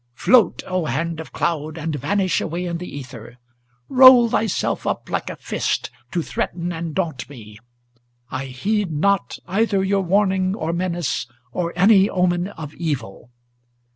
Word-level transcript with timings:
Float, 0.15 0.63
O 0.65 0.85
hand 0.87 1.19
of 1.19 1.31
cloud, 1.31 1.77
and 1.77 1.95
vanish 1.95 2.41
away 2.41 2.65
in 2.65 2.79
the 2.79 2.87
ether! 2.89 3.37
Roll 3.87 4.27
thyself 4.31 4.87
up 4.87 5.11
like 5.11 5.29
a 5.29 5.35
fist, 5.35 5.91
to 6.09 6.23
threaten 6.23 6.73
and 6.73 6.95
daunt 6.95 7.29
me; 7.29 7.59
I 8.31 8.45
heed 8.45 8.91
not 8.91 9.37
Either 9.47 9.83
your 9.83 10.01
warning 10.01 10.55
or 10.55 10.73
menace, 10.73 11.27
or 11.51 11.71
any 11.75 12.09
omen 12.09 12.47
of 12.47 12.73
evil! 12.73 13.29